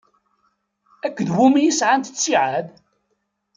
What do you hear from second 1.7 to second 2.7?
sɛant ttiɛad?